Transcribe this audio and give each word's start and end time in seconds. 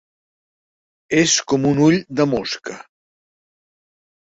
És 1.19 1.35
com 1.53 1.69
un 1.73 1.83
ull 1.89 1.99
de 2.21 2.27
mosca! 2.33 2.81